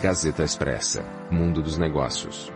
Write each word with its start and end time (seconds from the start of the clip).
Gazeta 0.00 0.44
Expressa, 0.44 1.04
Mundo 1.28 1.60
dos 1.60 1.76
Negócios. 1.76 2.52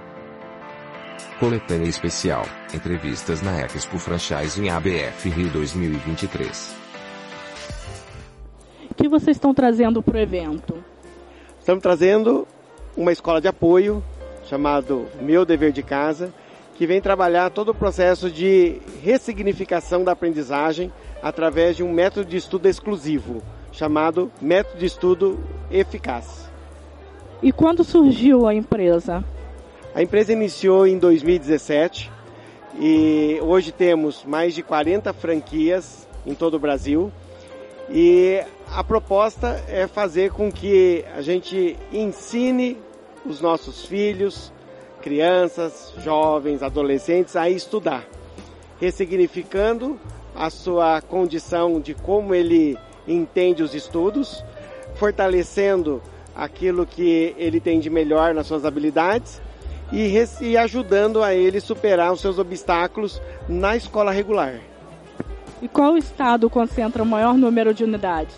Coletânea 1.41 1.88
especial, 1.88 2.45
entrevistas 2.72 3.42
na 3.42 3.62
Expo 3.62 3.99
Franchising 3.99 4.68
ABF 4.68 5.29
Rio 5.29 5.50
2023. 5.50 6.76
O 8.89 8.95
que 8.95 9.09
vocês 9.09 9.36
estão 9.36 9.52
trazendo 9.52 10.00
para 10.00 10.18
o 10.18 10.20
evento? 10.20 10.84
Estamos 11.59 11.82
trazendo 11.82 12.46
uma 12.96 13.10
escola 13.10 13.41
de 13.41 13.48
apoio 13.48 14.04
chamado 14.45 15.09
Meu 15.20 15.45
Dever 15.45 15.72
de 15.72 15.82
Casa, 15.82 16.32
que 16.77 16.86
vem 16.86 17.00
trabalhar 17.00 17.50
todo 17.50 17.70
o 17.70 17.74
processo 17.74 18.30
de 18.30 18.80
ressignificação 19.02 20.04
da 20.04 20.12
aprendizagem 20.12 20.93
através 21.20 21.77
de 21.77 21.82
um 21.82 21.93
método 21.93 22.30
de 22.30 22.36
estudo 22.36 22.68
exclusivo, 22.68 23.43
chamado 23.72 24.30
Método 24.40 24.79
de 24.79 24.86
Estudo 24.86 25.43
Eficaz. 25.72 26.52
E 27.43 27.50
quando 27.50 27.82
surgiu 27.82 28.46
a 28.46 28.55
empresa? 28.55 29.24
A 29.92 30.01
empresa 30.01 30.32
iniciou 30.32 30.87
em 30.87 30.96
2017 30.96 32.09
e 32.78 33.41
hoje 33.42 33.73
temos 33.73 34.24
mais 34.24 34.55
de 34.55 34.62
40 34.62 35.12
franquias 35.12 36.06
em 36.24 36.34
todo 36.34 36.55
o 36.55 36.60
Brasil. 36.60 37.10
E 37.91 38.41
a 38.70 38.84
proposta 38.84 39.60
é 39.68 39.88
fazer 39.88 40.30
com 40.30 40.52
que 40.52 41.05
a 41.16 41.20
gente 41.20 41.77
ensine 41.92 42.78
os 43.27 43.41
nossos 43.41 43.84
filhos, 43.87 44.52
crianças, 45.01 45.93
jovens, 45.98 46.62
adolescentes 46.62 47.34
a 47.34 47.51
estudar, 47.51 48.04
ressignificando 48.80 49.98
a 50.32 50.48
sua 50.48 51.02
condição 51.02 51.80
de 51.80 51.93
como 51.93 52.37
ele 52.37 52.79
entende 53.06 53.65
os 53.65 53.74
estudos, 53.74 54.45
fortalecendo 54.95 56.01
aquilo 56.34 56.86
que 56.86 57.34
ele 57.36 57.60
tem 57.60 57.80
de 57.80 57.91
melhor 57.91 58.34
nas 58.34 58.46
suas 58.46 58.64
habilidades 58.64 59.40
e, 59.92 60.12
e 60.40 60.57
ajudando 60.57 61.23
a 61.23 61.34
ele 61.34 61.60
superar 61.60 62.12
os 62.12 62.20
seus 62.20 62.38
obstáculos 62.38 63.20
na 63.48 63.76
escola 63.76 64.11
regular. 64.11 64.55
E 65.61 65.69
qual 65.69 65.97
estado 65.97 66.51
concentra 66.51 67.03
o 67.03 67.07
maior 67.07 67.34
número 67.34 67.73
de 67.73 67.84
unidades? 67.84 68.34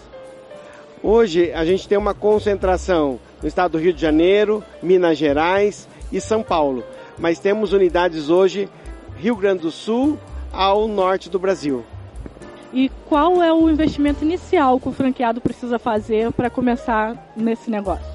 Hoje 1.02 1.52
a 1.52 1.64
gente 1.64 1.86
tem 1.88 1.96
uma 1.96 2.14
concentração 2.14 3.19
no 3.41 3.48
estado 3.48 3.72
do 3.72 3.78
Rio 3.78 3.92
de 3.92 4.00
Janeiro, 4.00 4.64
Minas 4.82 5.16
Gerais 5.16 5.88
e 6.10 6.20
São 6.20 6.42
Paulo, 6.42 6.82
mas 7.19 7.38
temos 7.38 7.72
unidades 7.72 8.30
hoje 8.30 8.69
Rio 9.16 9.36
Grande 9.36 9.62
do 9.62 9.70
Sul 9.70 10.19
ao 10.52 10.88
norte 10.88 11.30
do 11.30 11.38
Brasil. 11.38 11.84
E 12.75 12.91
qual 13.08 13.41
é 13.41 13.53
o 13.53 13.70
investimento 13.70 14.25
inicial 14.25 14.80
que 14.80 14.89
o 14.89 14.92
franqueado 14.92 15.41
precisa 15.41 15.78
fazer 15.78 16.33
para 16.33 16.50
começar 16.50 17.33
nesse 17.36 17.70
negócio? 17.70 18.12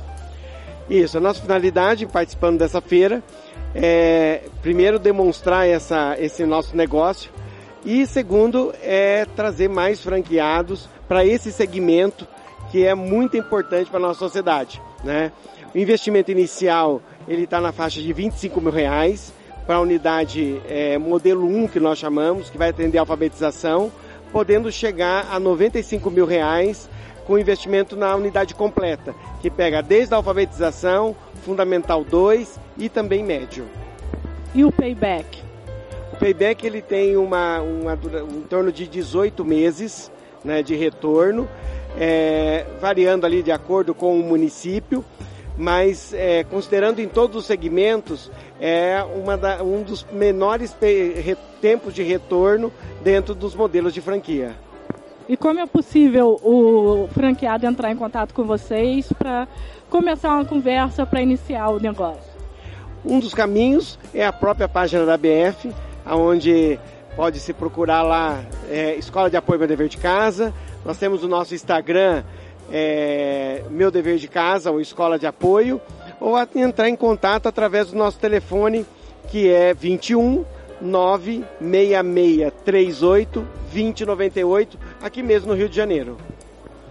Isso, 0.90 1.18
a 1.18 1.22
nossa 1.22 1.42
finalidade 1.42 2.06
participando 2.06 2.60
dessa 2.60 2.82
feira 2.82 3.24
é, 3.74 4.42
primeiro, 4.62 5.00
demonstrar 5.00 5.68
essa, 5.68 6.16
esse 6.20 6.46
nosso 6.46 6.76
negócio 6.76 7.32
e, 7.86 8.06
segundo, 8.06 8.74
é 8.82 9.26
trazer 9.36 9.70
mais 9.70 10.02
franqueados 10.02 10.90
para 11.08 11.26
esse 11.26 11.52
segmento 11.52 12.28
que 12.72 12.86
é 12.86 12.94
muito 12.94 13.38
importante 13.38 13.90
para 13.90 14.00
a 14.00 14.02
nossa 14.02 14.20
sociedade. 14.20 14.82
Né? 15.04 15.32
O 15.73 15.78
investimento 15.78 16.32
inicial 16.32 17.02
ele 17.28 17.44
está 17.44 17.62
na 17.62 17.72
faixa 17.72 18.02
de 18.02 18.12
25 18.12 18.60
mil 18.60 18.72
reais 18.72 19.34
para 19.66 19.76
a 19.76 19.82
unidade 19.82 20.60
é, 20.68 20.98
modelo 20.98 21.46
1 21.46 21.68
que 21.68 21.80
nós 21.80 22.00
chamamos, 22.00 22.50
que 22.50 22.58
vai 22.58 22.70
atender 22.70 22.98
a 22.98 23.02
alfabetização 23.02 23.92
podendo 24.32 24.72
chegar 24.72 25.28
a 25.32 25.40
95 25.40 26.10
mil 26.12 26.26
reais 26.26 26.90
com 27.26 27.38
investimento 27.38 27.96
na 27.96 28.16
unidade 28.16 28.56
completa, 28.56 29.14
que 29.42 29.50
pega 29.50 29.84
desde 29.84 30.14
a 30.14 30.18
alfabetização, 30.18 31.16
Fundamental 31.44 32.04
2 32.04 32.60
e 32.78 32.90
também 32.90 33.24
médio. 33.24 33.66
E 34.54 34.66
o 34.66 34.72
payback? 34.72 35.44
O 36.12 36.18
payback 36.18 36.66
ele 36.66 36.82
tem 36.82 37.16
uma, 37.16 37.62
uma 37.62 37.94
em 37.94 38.42
torno 38.42 38.72
de 38.72 38.88
18 38.88 39.45
meses 39.45 40.12
né, 40.44 40.64
de 40.64 40.76
retorno, 40.76 41.48
é, 42.00 42.66
variando 42.82 43.26
ali 43.26 43.44
de 43.44 43.52
acordo 43.52 43.94
com 43.94 44.20
o 44.20 44.23
município, 44.23 45.06
mas 45.59 46.14
é, 46.14 46.45
considerando 46.45 46.99
em 46.99 47.08
todos 47.08 47.36
os 47.36 47.45
segmentos, 47.45 48.31
é 48.61 49.03
da, 49.39 49.61
um 49.61 49.83
dos 49.83 50.05
menores 50.09 50.73
tempos 51.59 51.93
de 51.93 52.02
retorno 52.02 52.71
dentro 53.03 53.36
dos 53.36 53.53
modelos 53.53 53.93
de 53.93 53.99
franquia. 53.99 54.55
E 55.27 55.36
como 55.36 55.59
é 55.59 55.65
possível 55.67 56.39
o 56.42 57.09
franqueado 57.11 57.65
entrar 57.65 57.92
em 57.92 57.95
contato 57.97 58.33
com 58.33 58.45
vocês 58.45 59.11
para 59.11 59.49
começar 59.89 60.33
uma 60.33 60.45
conversa 60.45 61.05
para 61.05 61.21
iniciar 61.21 61.70
o 61.70 61.80
negócio? 61.80 62.31
Um 63.05 63.20
dos 63.20 63.33
caminhos 63.33 63.99
é 64.14 64.26
a 64.26 64.31
própria 64.31 64.67
página 64.67 65.05
da 65.05 65.17
BF, 65.17 65.71
onde 66.05 66.80
pode 67.17 67.37
se 67.39 67.53
procurar 67.53 68.02
lá 68.02 68.41
é, 68.70 68.95
Escola 68.95 69.30
de 69.30 69.36
Apoio 69.36 69.59
Meu 69.59 69.67
Dever 69.67 69.89
de 69.89 69.97
Casa. 69.97 70.53
Nós 70.86 70.97
temos 70.97 71.21
o 71.21 71.27
nosso 71.27 71.53
Instagram, 71.53 72.23
é, 72.72 73.64
Meu 73.70 73.92
Dever 73.92 74.18
de 74.18 74.28
Casa, 74.28 74.72
ou 74.72 74.82
Escola 74.82 75.18
de 75.18 75.26
Apoio 75.26 75.80
ou 76.20 76.36
entrar 76.56 76.90
em 76.90 76.96
contato 76.96 77.48
através 77.48 77.92
do 77.92 77.98
nosso 77.98 78.20
telefone 78.20 78.86
que 79.30 79.50
é 79.50 79.74
21 79.74 80.44
96638 80.82 83.48
2098, 83.72 84.80
aqui 85.02 85.22
mesmo 85.22 85.50
no 85.50 85.54
Rio 85.54 85.70
de 85.70 85.76
Janeiro. 85.76 86.18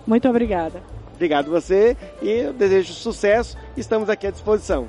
Muito 0.07 0.29
obrigada. 0.29 0.81
Obrigado 1.15 1.51
você 1.51 1.97
e 2.23 2.31
eu 2.31 2.53
desejo 2.53 2.93
sucesso. 2.93 3.57
Estamos 3.77 4.09
aqui 4.09 4.25
à 4.27 4.31
disposição. 4.31 4.89